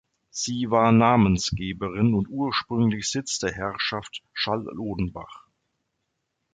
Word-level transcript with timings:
Sie 0.31 0.71
war 0.71 0.91
Namensgeberin 0.91 2.15
und 2.15 2.27
ursprünglich 2.27 3.07
Sitz 3.11 3.37
der 3.37 3.51
Herrschaft 3.53 4.23
Schallodenbach. 4.33 5.45